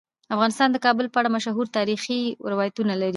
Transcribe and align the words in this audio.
افغانستان 0.35 0.69
د 0.71 0.77
کابل 0.85 1.05
په 1.11 1.17
اړه 1.21 1.33
مشهور 1.35 1.65
تاریخی 1.77 2.19
روایتونه 2.51 2.93
لري. 3.01 3.09